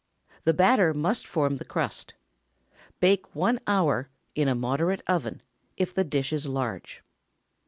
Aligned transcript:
The 0.45 0.53
batter 0.55 0.95
must 0.95 1.27
form 1.27 1.57
the 1.57 1.63
crust. 1.63 2.15
Bake 2.99 3.35
one 3.35 3.59
hour, 3.67 4.09
in 4.33 4.47
a 4.47 4.55
moderate 4.55 5.03
oven, 5.05 5.43
if 5.77 5.93
the 5.93 6.03
dish 6.03 6.33
is 6.33 6.47
large. 6.47 7.03